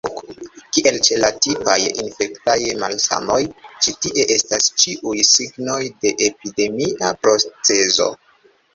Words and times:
Kiel 0.77 0.95
ĉe 1.07 1.19
la 1.23 1.29
tipaj 1.45 1.75
infektaj 2.05 2.57
malsanoj, 2.85 3.37
ĉi 3.83 3.95
tie 4.07 4.27
estas 4.39 4.73
ĉiuj 4.83 5.17
signoj 5.35 5.81
de 6.03 6.17
epidemia 6.33 7.17
procezo. 7.25 8.15